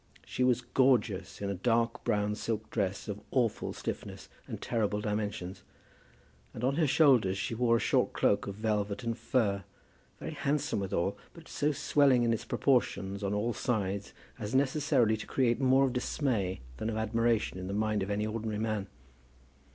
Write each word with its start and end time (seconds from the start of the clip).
She 0.25 0.43
was 0.43 0.61
gorgeous 0.61 1.41
in 1.43 1.51
a 1.51 1.53
dark 1.53 2.03
brown 2.03 2.33
silk 2.33 2.71
dress 2.71 3.07
of 3.07 3.21
awful 3.29 3.71
stiffness 3.71 4.29
and 4.47 4.59
terrible 4.59 4.99
dimensions; 4.99 5.61
and 6.55 6.63
on 6.63 6.73
her 6.77 6.87
shoulders 6.87 7.37
she 7.37 7.53
wore 7.53 7.77
a 7.77 7.79
short 7.79 8.11
cloak 8.11 8.47
of 8.47 8.55
velvet 8.55 9.03
and 9.03 9.15
fur, 9.15 9.63
very 10.19 10.31
handsome 10.31 10.79
withal, 10.79 11.19
but 11.35 11.47
so 11.47 11.71
swelling 11.71 12.23
in 12.23 12.33
its 12.33 12.45
proportions 12.45 13.23
on 13.23 13.35
all 13.35 13.53
sides 13.53 14.11
as 14.39 14.55
necessarily 14.55 15.17
to 15.17 15.27
create 15.27 15.61
more 15.61 15.85
of 15.85 15.93
dismay 15.93 16.61
than 16.77 16.89
of 16.89 16.97
admiration 16.97 17.59
in 17.59 17.67
the 17.67 17.71
mind 17.71 18.01
of 18.01 18.09
any 18.09 18.25
ordinary 18.25 18.57
man. 18.57 18.87